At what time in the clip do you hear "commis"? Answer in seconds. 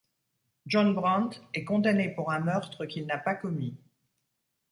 3.35-3.77